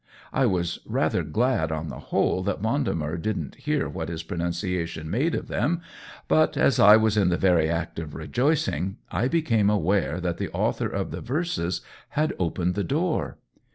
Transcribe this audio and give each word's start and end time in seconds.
I 0.33 0.47
was 0.47 0.79
rather 0.87 1.21
glad 1.21 1.71
on 1.71 1.89
the 1.89 1.99
whole 1.99 2.41
that 2.45 2.59
Vendemer 2.59 3.17
didn't 3.21 3.53
hear 3.53 3.87
what 3.87 4.09
his 4.09 4.23
pronunciation 4.23 5.11
made 5.11 5.35
of 5.35 5.47
them, 5.47 5.81
but 6.27 6.57
as 6.57 6.79
I 6.79 6.97
was 6.97 7.17
in 7.17 7.29
the 7.29 7.37
very 7.37 7.69
act 7.69 7.99
of 7.99 8.15
rejoicing 8.15 8.97
I 9.11 9.27
became 9.27 9.69
aware 9.69 10.19
that 10.19 10.39
the 10.39 10.49
author 10.53 10.87
of 10.87 11.11
the 11.11 11.21
verses 11.21 11.81
had 12.17 12.33
opened 12.39 12.73
the 12.73 12.83
door. 12.83 13.37